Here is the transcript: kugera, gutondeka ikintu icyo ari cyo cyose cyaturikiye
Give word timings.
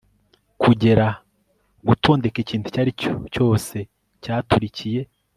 kugera, 0.61 1.07
gutondeka 1.87 2.37
ikintu 2.43 2.65
icyo 2.67 2.79
ari 2.83 2.91
cyo 3.01 3.13
cyose 3.33 3.77
cyaturikiye 4.23 5.01